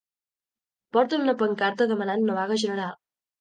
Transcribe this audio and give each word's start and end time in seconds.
Porten 0.97 1.25
una 1.25 1.35
pancarta 1.41 1.87
demanant 1.93 2.25
una 2.25 2.39
vaga 2.39 2.59
general. 2.65 2.99